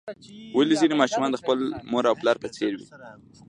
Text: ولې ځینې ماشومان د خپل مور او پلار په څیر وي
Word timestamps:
ولې 0.57 0.75
ځینې 0.81 0.95
ماشومان 1.01 1.29
د 1.31 1.37
خپل 1.41 1.59
مور 1.91 2.03
او 2.09 2.15
پلار 2.21 2.37
په 2.43 2.47
څیر 2.55 2.71
وي 2.79 2.87